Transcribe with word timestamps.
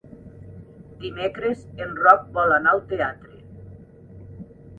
Dimecres 1.03 1.61
en 1.85 1.93
Roc 1.99 2.25
vol 2.39 2.55
anar 2.57 2.73
al 2.73 2.83
teatre. 2.95 3.39